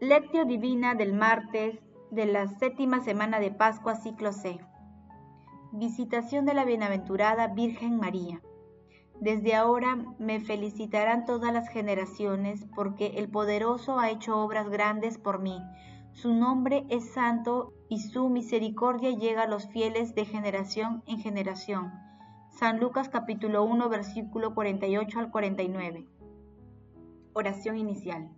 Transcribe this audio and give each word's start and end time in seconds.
Lectio 0.00 0.44
Divina 0.44 0.94
del 0.94 1.12
martes 1.12 1.80
de 2.12 2.26
la 2.26 2.46
séptima 2.46 3.00
semana 3.00 3.40
de 3.40 3.50
Pascua, 3.50 3.96
ciclo 3.96 4.32
C. 4.32 4.60
Visitación 5.72 6.46
de 6.46 6.54
la 6.54 6.64
Bienaventurada 6.64 7.48
Virgen 7.48 7.96
María. 7.96 8.40
Desde 9.20 9.56
ahora 9.56 9.96
me 10.20 10.38
felicitarán 10.38 11.24
todas 11.24 11.52
las 11.52 11.68
generaciones, 11.68 12.64
porque 12.76 13.14
el 13.16 13.28
poderoso 13.28 13.98
ha 13.98 14.10
hecho 14.10 14.38
obras 14.38 14.68
grandes 14.68 15.18
por 15.18 15.40
mí. 15.40 15.60
Su 16.12 16.32
nombre 16.32 16.86
es 16.90 17.10
santo 17.10 17.72
y 17.88 17.98
su 17.98 18.28
misericordia 18.28 19.10
llega 19.10 19.42
a 19.42 19.48
los 19.48 19.66
fieles 19.66 20.14
de 20.14 20.24
generación 20.24 21.02
en 21.08 21.18
generación. 21.18 21.92
San 22.50 22.78
Lucas 22.78 23.08
capítulo 23.08 23.64
1 23.64 23.88
versículo 23.88 24.54
48 24.54 25.18
al 25.18 25.32
49. 25.32 26.06
Oración 27.32 27.78
inicial. 27.78 28.37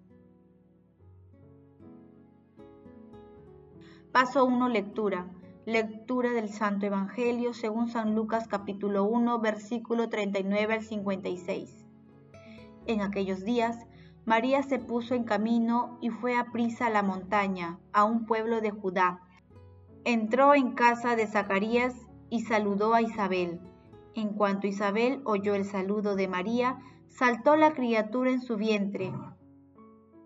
Paso 4.11 4.43
1. 4.43 4.67
Lectura. 4.67 5.25
Lectura 5.65 6.31
del 6.31 6.49
Santo 6.49 6.85
Evangelio 6.85 7.53
según 7.53 7.87
San 7.87 8.13
Lucas 8.13 8.49
capítulo 8.49 9.05
1 9.05 9.39
versículo 9.39 10.09
39 10.09 10.73
al 10.73 10.83
56. 10.83 11.85
En 12.87 12.99
aquellos 12.99 13.45
días, 13.45 13.87
María 14.25 14.63
se 14.63 14.79
puso 14.79 15.15
en 15.15 15.23
camino 15.23 15.97
y 16.01 16.09
fue 16.09 16.35
a 16.35 16.51
prisa 16.51 16.87
a 16.87 16.89
la 16.89 17.03
montaña, 17.03 17.79
a 17.93 18.03
un 18.03 18.25
pueblo 18.25 18.59
de 18.59 18.71
Judá. 18.71 19.21
Entró 20.03 20.55
en 20.55 20.73
casa 20.73 21.15
de 21.15 21.25
Zacarías 21.25 21.95
y 22.29 22.41
saludó 22.41 22.93
a 22.93 23.01
Isabel. 23.01 23.61
En 24.13 24.33
cuanto 24.33 24.67
Isabel 24.67 25.21
oyó 25.23 25.55
el 25.55 25.63
saludo 25.63 26.17
de 26.17 26.27
María, 26.27 26.79
saltó 27.07 27.55
la 27.55 27.71
criatura 27.71 28.31
en 28.31 28.41
su 28.41 28.57
vientre 28.57 29.13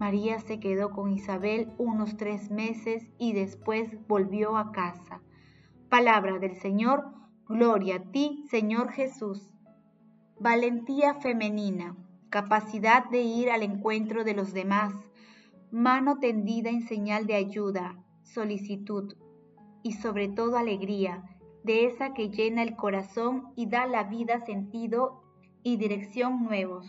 María 0.00 0.40
se 0.40 0.58
quedó 0.60 0.92
con 0.92 1.12
Isabel 1.12 1.74
unos 1.76 2.16
tres 2.16 2.50
meses 2.50 3.06
y 3.18 3.34
después 3.34 3.98
volvió 4.08 4.56
a 4.56 4.72
casa. 4.72 5.20
Palabra 5.90 6.38
del 6.38 6.56
Señor, 6.56 7.12
gloria 7.46 7.96
a 7.96 8.10
ti, 8.10 8.42
Señor 8.48 8.92
Jesús. 8.92 9.50
Valentía 10.38 11.16
femenina, 11.16 11.98
capacidad 12.30 13.10
de 13.10 13.20
ir 13.20 13.50
al 13.50 13.62
encuentro 13.62 14.24
de 14.24 14.32
los 14.32 14.54
demás, 14.54 14.94
mano 15.70 16.18
tendida 16.18 16.70
en 16.70 16.80
señal 16.80 17.26
de 17.26 17.34
ayuda, 17.34 18.02
solicitud 18.22 19.16
y 19.82 19.92
sobre 19.92 20.28
todo 20.28 20.56
alegría, 20.56 21.24
de 21.62 21.84
esa 21.84 22.14
que 22.14 22.30
llena 22.30 22.62
el 22.62 22.74
corazón 22.74 23.52
y 23.54 23.66
da 23.66 23.84
la 23.84 24.04
vida 24.04 24.40
sentido 24.40 25.22
y 25.62 25.76
dirección 25.76 26.42
nuevos. 26.42 26.86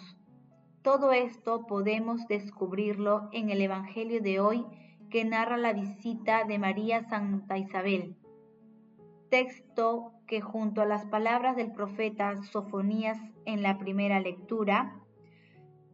Todo 0.84 1.12
esto 1.12 1.68
podemos 1.68 2.28
descubrirlo 2.28 3.30
en 3.34 3.52
el 3.52 3.62
Evangelio 3.62 4.20
de 4.20 4.40
hoy 4.40 4.66
que 5.12 5.24
narra 5.24 5.58
la 5.58 5.74
visita 5.74 6.44
de 6.44 6.58
María 6.58 7.04
Santa 7.08 7.60
Isabel. 7.60 8.16
Texto 9.30 10.14
que 10.26 10.42
junto 10.42 10.82
a 10.82 10.86
las 10.86 11.06
palabras 11.06 11.56
del 11.56 11.72
profeta 11.72 12.36
Sofonías 12.42 13.20
en 13.46 13.62
la 13.62 13.78
primera 13.78 14.20
lectura, 14.20 15.00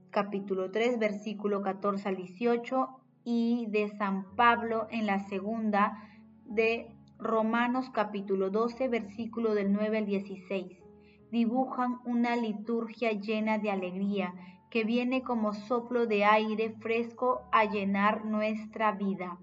capítulo 0.10 0.72
3, 0.72 1.00
versículo 1.00 1.62
14 1.62 2.08
al 2.08 2.16
18, 2.16 2.88
y 3.26 3.66
de 3.68 3.90
San 3.90 4.38
Pablo 4.38 4.88
en 4.90 5.06
la 5.06 5.20
segunda 5.20 6.02
de 6.46 6.96
Romanos 7.20 7.90
capítulo 7.90 8.52
12, 8.52 8.88
versículo 8.88 9.54
del 9.54 9.74
9 9.74 9.98
al 9.98 10.06
16, 10.06 10.82
dibujan 11.30 11.98
una 12.06 12.38
liturgia 12.38 13.12
llena 13.12 13.58
de 13.58 13.70
alegría 13.70 14.34
que 14.78 14.84
viene 14.84 15.24
como 15.24 15.56
soplo 15.56 16.06
de 16.06 16.24
aire 16.24 16.70
fresco 16.70 17.42
a 17.52 17.66
llenar 17.66 18.26
nuestra 18.26 18.92
vida. 18.92 19.40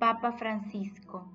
Papa 0.00 0.32
Francisco, 0.32 1.30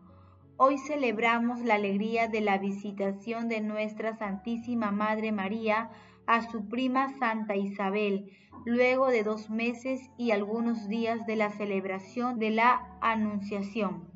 hoy 0.57 0.78
celebramos 0.78 1.62
la 1.62 1.75
alegría 1.75 2.28
de 2.28 2.42
la 2.42 2.57
visitación 2.57 3.48
de 3.48 3.62
nuestra 3.62 4.18
Santísima 4.18 4.92
Madre 4.92 5.31
María 5.31 5.92
a 6.28 6.42
su 6.51 6.68
prima 6.68 7.18
Santa 7.18 7.56
Isabel, 7.56 8.34
luego 8.66 9.07
de 9.07 9.24
dos 9.24 9.50
meses 9.50 10.01
y 10.18 10.31
algunos 10.31 10.89
días 10.89 11.25
de 11.25 11.38
la 11.38 11.51
celebración 11.51 12.38
de 12.38 12.50
la 12.50 12.98
Anunciación. 13.00 14.12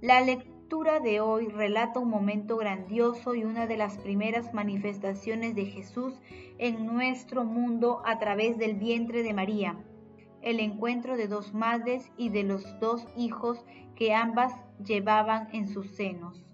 La 0.00 0.20
lectura 0.20 0.49
de 0.70 1.20
hoy 1.20 1.48
relata 1.48 1.98
un 1.98 2.08
momento 2.08 2.56
grandioso 2.56 3.34
y 3.34 3.42
una 3.42 3.66
de 3.66 3.76
las 3.76 3.98
primeras 3.98 4.54
manifestaciones 4.54 5.56
de 5.56 5.66
Jesús 5.66 6.14
en 6.58 6.86
nuestro 6.86 7.44
mundo 7.44 8.02
a 8.06 8.20
través 8.20 8.56
del 8.56 8.76
vientre 8.76 9.24
de 9.24 9.34
María, 9.34 9.84
el 10.42 10.60
encuentro 10.60 11.16
de 11.16 11.26
dos 11.26 11.52
madres 11.54 12.12
y 12.16 12.28
de 12.28 12.44
los 12.44 12.78
dos 12.78 13.04
hijos 13.16 13.64
que 13.96 14.14
ambas 14.14 14.54
llevaban 14.82 15.48
en 15.52 15.66
sus 15.66 15.90
senos. 15.90 16.46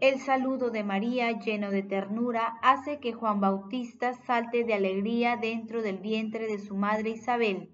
El 0.00 0.18
saludo 0.18 0.70
de 0.70 0.84
María 0.84 1.38
lleno 1.38 1.70
de 1.70 1.82
ternura 1.82 2.58
hace 2.62 3.00
que 3.00 3.12
Juan 3.12 3.38
Bautista 3.40 4.14
salte 4.14 4.64
de 4.64 4.72
alegría 4.72 5.36
dentro 5.36 5.82
del 5.82 5.98
vientre 5.98 6.46
de 6.46 6.58
su 6.58 6.74
madre 6.74 7.10
Isabel, 7.10 7.70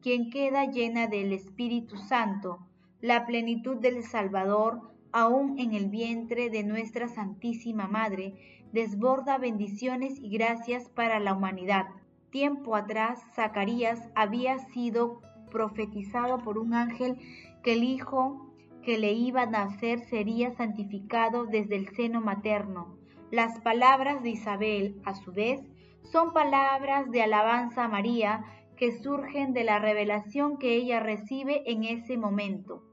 quien 0.00 0.30
queda 0.30 0.66
llena 0.66 1.08
del 1.08 1.32
Espíritu 1.32 1.96
Santo, 1.96 2.68
la 3.02 3.26
plenitud 3.26 3.78
del 3.78 4.04
Salvador, 4.04 4.80
aún 5.10 5.58
en 5.58 5.74
el 5.74 5.90
vientre 5.90 6.50
de 6.50 6.62
nuestra 6.62 7.08
Santísima 7.08 7.88
Madre, 7.88 8.62
desborda 8.72 9.38
bendiciones 9.38 10.20
y 10.20 10.30
gracias 10.30 10.88
para 10.88 11.18
la 11.18 11.34
humanidad. 11.34 11.86
Tiempo 12.30 12.76
atrás, 12.76 13.20
Zacarías 13.34 14.08
había 14.14 14.60
sido 14.70 15.20
profetizado 15.50 16.38
por 16.38 16.58
un 16.58 16.74
ángel 16.74 17.18
que 17.64 17.72
el 17.72 17.82
Hijo 17.82 18.54
que 18.84 18.98
le 18.98 19.12
iba 19.12 19.42
a 19.42 19.46
nacer 19.46 19.98
sería 19.98 20.52
santificado 20.52 21.44
desde 21.46 21.74
el 21.74 21.88
seno 21.96 22.20
materno. 22.20 22.96
Las 23.32 23.60
palabras 23.60 24.22
de 24.22 24.30
Isabel, 24.30 25.00
a 25.04 25.14
su 25.14 25.32
vez, 25.32 25.60
son 26.04 26.32
palabras 26.32 27.10
de 27.10 27.22
alabanza 27.22 27.84
a 27.84 27.88
María 27.88 28.44
que 28.76 28.92
surgen 28.92 29.52
de 29.52 29.64
la 29.64 29.80
revelación 29.80 30.56
que 30.56 30.76
ella 30.76 31.00
recibe 31.00 31.62
en 31.66 31.82
ese 31.82 32.16
momento. 32.16 32.91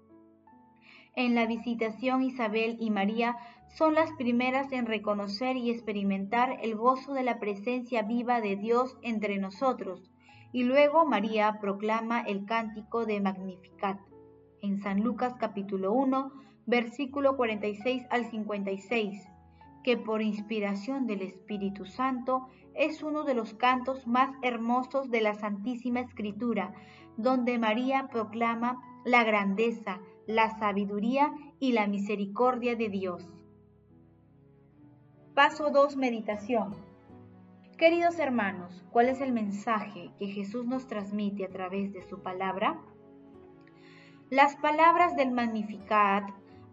En 1.20 1.36
la 1.36 1.46
visitación 1.46 2.24
Isabel 2.24 2.78
y 2.80 2.92
María 2.92 3.36
son 3.68 3.94
las 3.94 4.10
primeras 4.14 4.72
en 4.72 4.86
reconocer 4.86 5.58
y 5.58 5.70
experimentar 5.70 6.60
el 6.62 6.76
gozo 6.76 7.12
de 7.12 7.24
la 7.24 7.42
presencia 7.42 8.04
viva 8.04 8.40
de 8.40 8.56
Dios 8.56 8.98
entre 9.02 9.38
nosotros, 9.38 10.10
y 10.54 10.64
luego 10.64 11.06
María 11.06 11.60
proclama 11.60 12.22
el 12.22 12.46
cántico 12.46 13.06
de 13.06 13.20
Magnificat 13.20 14.00
en 14.62 14.80
San 14.80 15.02
Lucas 15.02 15.36
capítulo 15.38 15.92
1, 15.92 16.32
versículo 16.66 17.36
46 17.36 18.06
al 18.12 18.32
56, 18.32 19.22
que 19.84 19.98
por 19.98 20.22
inspiración 20.22 21.06
del 21.06 21.24
Espíritu 21.24 21.86
Santo 21.86 22.48
es 22.80 23.04
uno 23.04 23.24
de 23.26 23.34
los 23.34 23.54
cantos 23.54 24.08
más 24.08 24.34
hermosos 24.42 25.12
de 25.12 25.20
la 25.20 25.34
Santísima 25.34 26.00
Escritura, 26.00 26.74
donde 27.18 27.60
María 27.60 28.08
proclama 28.10 28.82
la 29.04 29.26
grandeza, 29.26 30.00
la 30.26 30.58
sabiduría 30.58 31.34
y 31.60 31.74
la 31.74 31.88
misericordia 31.88 32.78
de 32.78 32.88
Dios. 32.88 33.30
Paso 35.36 35.72
2. 35.72 35.98
Meditación. 35.98 36.74
Queridos 37.78 38.18
hermanos, 38.18 38.86
¿cuál 38.92 39.10
es 39.10 39.20
el 39.20 39.34
mensaje 39.34 40.12
que 40.18 40.28
Jesús 40.28 40.66
nos 40.66 40.88
transmite 40.88 41.46
a 41.46 41.50
través 41.50 41.92
de 41.92 42.08
su 42.08 42.22
palabra? 42.22 42.80
Las 44.30 44.56
palabras 44.56 45.18
del 45.18 45.32
Magnificat, 45.32 46.30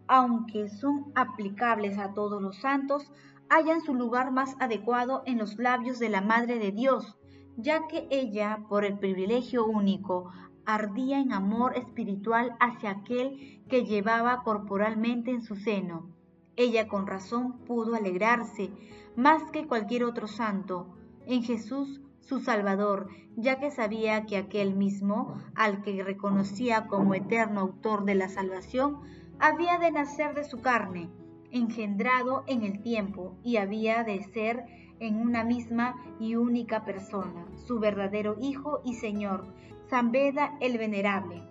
aunque 0.06 0.68
son 0.68 1.10
aplicables 1.16 1.98
a 1.98 2.14
todos 2.14 2.40
los 2.40 2.58
santos, 2.58 3.10
hallan 3.48 3.80
su 3.80 3.94
lugar 3.94 4.32
más 4.32 4.56
adecuado 4.60 5.22
en 5.26 5.38
los 5.38 5.56
labios 5.58 5.98
de 5.98 6.08
la 6.08 6.20
Madre 6.20 6.58
de 6.58 6.72
Dios, 6.72 7.16
ya 7.56 7.86
que 7.86 8.06
ella, 8.10 8.64
por 8.68 8.84
el 8.84 8.98
privilegio 8.98 9.64
único, 9.66 10.30
ardía 10.64 11.20
en 11.20 11.32
amor 11.32 11.76
espiritual 11.76 12.56
hacia 12.60 12.90
aquel 12.90 13.62
que 13.68 13.84
llevaba 13.84 14.42
corporalmente 14.42 15.30
en 15.30 15.42
su 15.42 15.56
seno. 15.56 16.10
Ella 16.56 16.88
con 16.88 17.06
razón 17.06 17.58
pudo 17.66 17.94
alegrarse 17.94 18.70
más 19.14 19.42
que 19.50 19.66
cualquier 19.66 20.04
otro 20.04 20.26
santo 20.26 20.94
en 21.26 21.42
Jesús 21.42 22.00
su 22.20 22.40
Salvador, 22.40 23.08
ya 23.36 23.60
que 23.60 23.70
sabía 23.70 24.26
que 24.26 24.36
aquel 24.36 24.74
mismo, 24.74 25.38
al 25.54 25.82
que 25.82 26.02
reconocía 26.02 26.88
como 26.88 27.14
eterno 27.14 27.60
autor 27.60 28.04
de 28.04 28.16
la 28.16 28.28
salvación, 28.28 29.00
había 29.38 29.78
de 29.78 29.92
nacer 29.92 30.34
de 30.34 30.44
su 30.44 30.60
carne, 30.60 31.08
engendrado 31.50 32.44
en 32.46 32.62
el 32.62 32.82
tiempo, 32.82 33.36
y 33.42 33.56
había 33.56 34.04
de 34.04 34.22
ser 34.22 34.64
en 35.00 35.16
una 35.16 35.44
misma 35.44 35.96
y 36.18 36.36
única 36.36 36.84
persona, 36.84 37.46
su 37.54 37.78
verdadero 37.78 38.36
Hijo 38.40 38.80
y 38.84 38.94
Señor, 38.94 39.46
San 39.88 40.10
Beda 40.10 40.56
el 40.60 40.78
Venerable. 40.78 41.42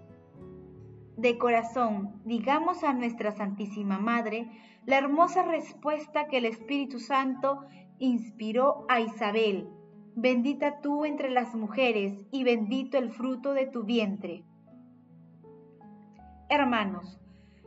De 1.17 1.37
corazón, 1.37 2.21
digamos 2.25 2.83
a 2.83 2.93
nuestra 2.93 3.31
Santísima 3.31 3.99
Madre 3.99 4.49
la 4.85 4.97
hermosa 4.97 5.43
respuesta 5.43 6.27
que 6.27 6.37
el 6.37 6.45
Espíritu 6.45 6.99
Santo 6.99 7.61
inspiró 7.99 8.85
a 8.89 8.99
Isabel. 8.99 9.69
Bendita 10.15 10.81
tú 10.81 11.05
entre 11.05 11.29
las 11.29 11.55
mujeres 11.55 12.25
y 12.31 12.43
bendito 12.43 12.97
el 12.97 13.11
fruto 13.11 13.53
de 13.53 13.67
tu 13.67 13.83
vientre. 13.83 14.43
Hermanos, 16.49 17.19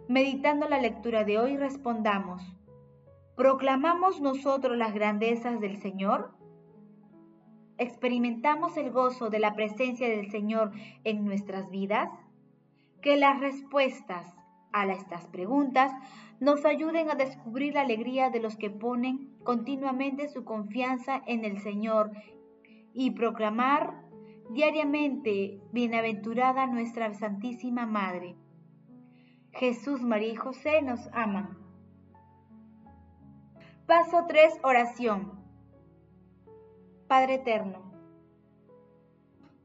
meditando 0.09 0.69
la 0.69 0.81
lectura 0.81 1.25
de 1.25 1.39
hoy 1.39 1.57
respondamos, 1.57 2.43
¿proclamamos 3.37 4.21
nosotros 4.21 4.77
las 4.77 4.95
grandezas 4.95 5.61
del 5.61 5.77
Señor? 5.77 6.35
¿Experimentamos 7.77 8.77
el 8.79 8.91
gozo 8.91 9.29
de 9.29 9.39
la 9.39 9.55
presencia 9.55 10.09
del 10.09 10.31
Señor 10.31 10.73
en 11.05 11.25
nuestras 11.25 11.71
vidas? 11.71 12.09
Que 13.03 13.17
las 13.17 13.39
respuestas 13.39 14.35
a 14.73 14.87
estas 14.87 15.27
preguntas 15.27 15.93
nos 16.41 16.65
ayuden 16.65 17.11
a 17.11 17.15
descubrir 17.15 17.75
la 17.75 17.83
alegría 17.83 18.31
de 18.31 18.41
los 18.41 18.57
que 18.57 18.71
ponen 18.71 19.37
continuamente 19.45 20.29
su 20.29 20.45
confianza 20.45 21.23
en 21.27 21.45
el 21.45 21.61
Señor 21.61 22.13
y 22.95 23.11
proclamar 23.11 24.03
diariamente 24.51 25.61
bienaventurada 25.73 26.67
nuestra 26.67 27.13
Santísima 27.13 27.87
Madre. 27.87 28.37
Jesús, 29.59 30.01
María 30.03 30.35
y 30.35 30.37
José 30.37 30.83
nos 30.83 31.09
aman. 31.13 31.59
Paso 33.89 34.25
3, 34.29 34.61
oración. 34.63 35.33
Padre 37.09 37.37
Eterno, 37.37 37.91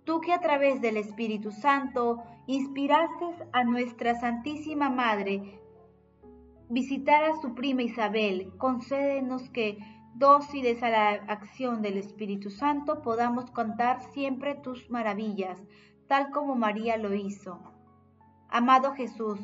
tú 0.03 0.19
que 0.19 0.33
a 0.33 0.39
través 0.39 0.81
del 0.81 0.97
Espíritu 0.97 1.51
Santo 1.51 2.23
inspiraste 2.47 3.25
a 3.51 3.63
nuestra 3.65 4.15
Santísima 4.15 4.89
Madre 4.89 5.61
visitar 6.69 7.25
a 7.25 7.39
su 7.39 7.53
prima 7.53 7.83
Isabel, 7.83 8.51
concédenos 8.57 9.47
que, 9.51 9.77
dóciles 10.15 10.81
a 10.81 10.89
la 10.89 11.09
acción 11.27 11.83
del 11.83 11.97
Espíritu 11.97 12.49
Santo, 12.49 13.03
podamos 13.03 13.51
contar 13.51 14.01
siempre 14.11 14.55
tus 14.55 14.89
maravillas, 14.89 15.63
tal 16.07 16.31
como 16.31 16.55
María 16.55 16.97
lo 16.97 17.13
hizo. 17.13 17.59
Amado 18.49 18.93
Jesús, 18.93 19.39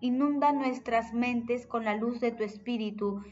inunda 0.00 0.52
nuestras 0.52 1.12
mentes 1.12 1.66
con 1.66 1.84
la 1.84 1.96
luz 1.96 2.20
de 2.20 2.30
tu 2.30 2.44
Espíritu 2.44 3.22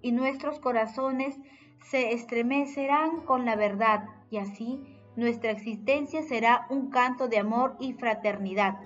y 0.00 0.12
nuestros 0.12 0.58
corazones 0.58 1.38
se 1.84 2.12
estremecerán 2.12 3.22
con 3.22 3.44
la 3.44 3.56
verdad 3.56 4.04
y 4.30 4.38
así 4.38 4.80
nuestra 5.16 5.50
existencia 5.50 6.22
será 6.22 6.66
un 6.70 6.90
canto 6.90 7.28
de 7.28 7.38
amor 7.38 7.76
y 7.80 7.92
fraternidad. 7.92 8.78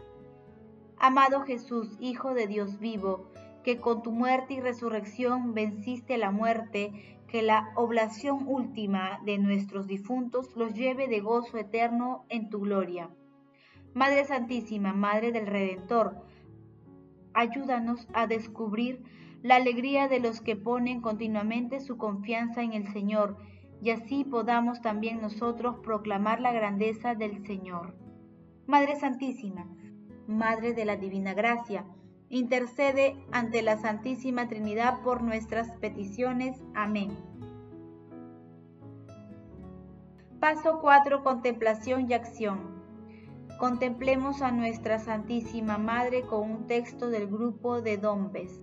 Amado 0.98 1.42
Jesús, 1.42 1.96
Hijo 2.00 2.34
de 2.34 2.46
Dios 2.46 2.78
vivo, 2.78 3.30
que 3.62 3.78
con 3.78 4.02
tu 4.02 4.12
muerte 4.12 4.54
y 4.54 4.60
resurrección 4.60 5.52
venciste 5.52 6.16
la 6.18 6.30
muerte, 6.30 7.18
que 7.28 7.42
la 7.42 7.70
oblación 7.74 8.44
última 8.46 9.20
de 9.24 9.38
nuestros 9.38 9.86
difuntos 9.86 10.56
los 10.56 10.74
lleve 10.74 11.06
de 11.08 11.20
gozo 11.20 11.58
eterno 11.58 12.24
en 12.28 12.48
tu 12.48 12.60
gloria. 12.60 13.10
Madre 13.92 14.24
Santísima, 14.24 14.92
Madre 14.92 15.32
del 15.32 15.46
Redentor, 15.46 16.16
ayúdanos 17.36 18.08
a 18.14 18.26
descubrir 18.26 19.04
la 19.42 19.56
alegría 19.56 20.08
de 20.08 20.18
los 20.18 20.40
que 20.40 20.56
ponen 20.56 21.00
continuamente 21.00 21.80
su 21.80 21.96
confianza 21.96 22.62
en 22.62 22.72
el 22.72 22.88
Señor, 22.92 23.36
y 23.80 23.90
así 23.90 24.24
podamos 24.24 24.80
también 24.80 25.20
nosotros 25.20 25.76
proclamar 25.84 26.40
la 26.40 26.52
grandeza 26.52 27.14
del 27.14 27.46
Señor. 27.46 27.94
Madre 28.66 28.96
Santísima, 28.96 29.68
Madre 30.26 30.72
de 30.72 30.84
la 30.84 30.96
Divina 30.96 31.34
Gracia, 31.34 31.84
intercede 32.30 33.16
ante 33.30 33.62
la 33.62 33.76
Santísima 33.76 34.48
Trinidad 34.48 35.02
por 35.02 35.22
nuestras 35.22 35.70
peticiones. 35.76 36.60
Amén. 36.74 37.16
Paso 40.40 40.80
4. 40.80 41.22
Contemplación 41.22 42.10
y 42.10 42.14
acción. 42.14 42.75
Contemplemos 43.58 44.42
a 44.42 44.52
nuestra 44.52 44.98
Santísima 44.98 45.78
Madre 45.78 46.26
con 46.26 46.50
un 46.50 46.66
texto 46.66 47.08
del 47.08 47.26
grupo 47.26 47.80
de 47.80 47.96
Dombes. 47.96 48.60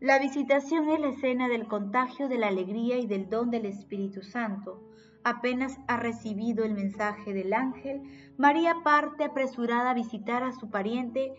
La 0.00 0.18
visitación 0.18 0.88
es 0.88 0.98
la 0.98 1.08
escena 1.08 1.46
del 1.48 1.68
contagio 1.68 2.28
de 2.28 2.38
la 2.38 2.48
alegría 2.48 2.96
y 2.96 3.06
del 3.06 3.28
don 3.28 3.50
del 3.50 3.66
Espíritu 3.66 4.22
Santo. 4.22 4.88
Apenas 5.24 5.78
ha 5.88 5.98
recibido 5.98 6.64
el 6.64 6.72
mensaje 6.72 7.34
del 7.34 7.52
ángel, 7.52 8.00
María 8.38 8.76
parte 8.82 9.24
apresurada 9.24 9.90
a 9.90 9.94
visitar 9.94 10.42
a 10.42 10.52
su 10.52 10.70
pariente, 10.70 11.34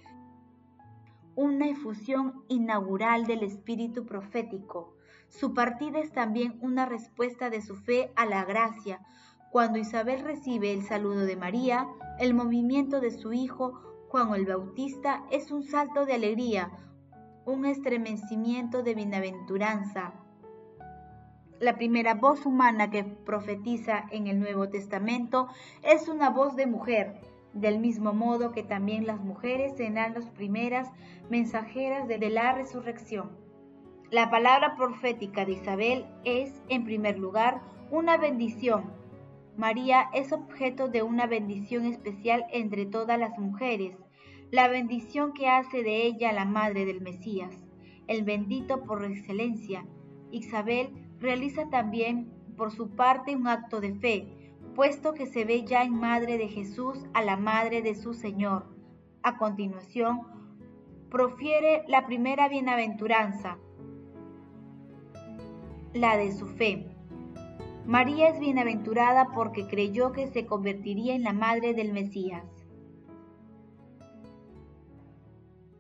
una 1.36 1.68
efusión 1.68 2.44
inaugural 2.50 3.26
del 3.26 3.42
espíritu 3.42 4.06
profético. 4.06 4.96
Su 5.30 5.56
partida 5.56 5.98
es 5.98 6.12
también 6.12 6.60
una 6.62 6.86
respuesta 6.86 7.50
de 7.50 7.62
su 7.62 7.76
fe 7.76 8.12
a 8.16 8.28
la 8.28 8.46
gracia. 8.46 9.02
Cuando 9.54 9.78
Isabel 9.78 10.24
recibe 10.24 10.74
el 10.74 10.82
saludo 10.82 11.28
de 11.28 11.36
María, 11.36 11.88
el 12.18 12.34
movimiento 12.34 13.00
de 13.00 13.12
su 13.12 13.34
hijo, 13.34 13.80
Juan 14.10 14.34
el 14.34 14.48
Bautista, 14.48 15.26
es 15.30 15.52
un 15.52 15.62
salto 15.62 16.08
de 16.08 16.16
alegría, 16.16 16.72
un 17.46 17.64
estremecimiento 17.68 18.82
de 18.82 18.96
bienaventuranza. 18.96 20.16
La 21.60 21.76
primera 21.76 22.16
voz 22.16 22.48
humana 22.48 22.90
que 22.90 23.04
profetiza 23.04 24.06
en 24.10 24.26
el 24.26 24.40
Nuevo 24.40 24.70
Testamento 24.70 25.50
es 25.84 26.08
una 26.08 26.32
voz 26.32 26.56
de 26.56 26.66
mujer, 26.66 27.22
del 27.54 27.78
mismo 27.78 28.12
modo 28.12 28.54
que 28.54 28.64
también 28.64 29.06
las 29.06 29.20
mujeres 29.20 29.78
serán 29.78 30.16
las 30.16 30.32
primeras 30.32 30.90
mensajeras 31.30 32.08
de 32.08 32.18
la 32.32 32.54
resurrección. 32.54 33.30
La 34.10 34.32
palabra 34.32 34.76
profética 34.76 35.46
de 35.46 35.52
Isabel 35.52 36.08
es, 36.24 36.64
en 36.70 36.86
primer 36.86 37.20
lugar, 37.20 37.62
una 37.92 38.18
bendición. 38.18 39.03
María 39.58 40.10
es 40.14 40.32
objeto 40.32 40.88
de 40.88 41.04
una 41.04 41.28
bendición 41.28 41.86
especial 41.86 42.46
entre 42.52 42.86
todas 42.86 43.20
las 43.20 43.38
mujeres. 43.38 43.98
la 44.52 44.68
bendición 44.68 45.34
que 45.34 45.48
hace 45.48 45.82
de 45.82 46.06
ella 46.06 46.32
la 46.32 46.46
madre 46.46 46.86
del 46.86 47.02
Mesías, 47.02 47.66
el 48.08 48.24
bendito 48.24 48.84
por 48.84 49.04
excelencia. 49.04 49.84
Isabel 50.30 50.90
realiza 51.20 51.72
también 51.72 52.32
por 52.56 52.72
su 52.72 52.92
parte 52.92 53.36
un 53.36 53.48
acto 53.48 53.82
de 53.82 53.96
fe, 53.96 54.54
puesto 54.76 55.16
que 55.16 55.26
se 55.26 55.44
ve 55.44 55.66
ya 55.66 55.82
en 55.82 55.96
madre 55.96 56.38
de 56.38 56.50
Jesús 56.50 57.04
a 57.16 57.24
la 57.24 57.36
madre 57.36 57.82
de 57.82 57.96
su 57.96 58.14
Señor. 58.14 58.68
A 59.24 59.38
continuación, 59.40 60.22
profiere 61.10 61.84
la 61.88 62.06
primera 62.06 62.48
bienaventuranza, 62.48 63.58
la 65.94 66.16
de 66.18 66.32
su 66.32 66.46
fe. 66.46 66.93
María 67.86 68.30
es 68.30 68.40
bienaventurada 68.40 69.34
porque 69.34 69.68
creyó 69.68 70.14
que 70.14 70.28
se 70.28 70.46
convertiría 70.46 71.16
en 71.16 71.24
la 71.24 71.34
madre 71.34 71.74
del 71.74 71.92
Mesías. 71.92 72.46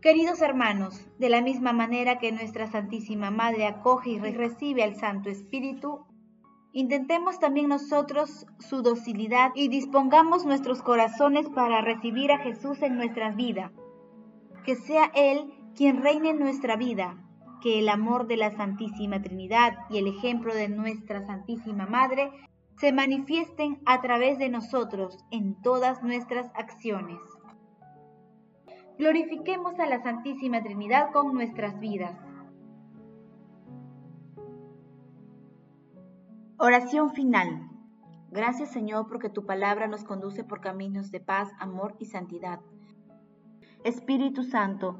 Queridos 0.01 0.41
hermanos, 0.41 1.07
de 1.17 1.29
la 1.29 1.41
misma 1.41 1.72
manera 1.72 2.19
que 2.19 2.33
nuestra 2.33 2.67
Santísima 2.67 3.31
Madre 3.31 3.67
acoge 3.67 4.10
y 4.10 4.19
recibe 4.19 4.83
al 4.83 4.98
Santo 4.98 5.29
Espíritu, 5.29 6.05
intentemos 6.74 7.39
también 7.39 7.69
nosotros 7.69 8.45
su 8.60 8.81
docilidad 8.81 9.51
y 9.55 9.69
dispongamos 9.69 10.45
nuestros 10.45 10.81
corazones 10.81 11.48
para 11.48 11.79
recibir 11.79 12.33
a 12.33 12.39
Jesús 12.39 12.81
en 12.81 12.98
nuestra 12.98 13.31
vida. 13.31 13.72
Que 14.65 14.75
sea 14.75 15.10
Él 15.15 15.53
quien 15.74 16.03
reine 16.03 16.31
en 16.31 16.39
nuestra 16.39 16.75
vida, 16.75 17.15
que 17.63 17.79
el 17.79 17.88
amor 17.88 18.27
de 18.27 18.36
la 18.36 18.51
Santísima 18.51 19.22
Trinidad 19.22 19.72
y 19.89 19.98
el 19.98 20.08
ejemplo 20.08 20.53
de 20.53 20.67
nuestra 20.67 21.25
Santísima 21.25 21.86
Madre 21.86 22.29
se 22.77 22.91
manifiesten 22.91 23.79
a 23.86 24.01
través 24.01 24.38
de 24.38 24.50
nosotros 24.50 25.17
en 25.32 25.62
todas 25.62 26.03
nuestras 26.03 26.51
acciones. 26.55 27.22
Glorifiquemos 29.00 29.79
a 29.79 29.86
la 29.86 30.03
Santísima 30.03 30.62
Trinidad 30.62 31.13
con 31.13 31.34
nuestras 31.34 31.79
vidas. 31.79 32.20
Oración 36.58 37.12
final. 37.13 37.70
Gracias 38.29 38.72
Señor 38.72 39.08
porque 39.08 39.29
tu 39.29 39.46
palabra 39.46 39.88
nos 39.88 40.03
conduce 40.03 40.43
por 40.43 40.60
caminos 40.60 41.12
de 41.12 41.22
paz, 41.22 41.50
amor 41.60 41.96
y 41.98 42.08
santidad. 42.08 42.60
Espíritu 43.86 44.43
Santo, 44.43 45.00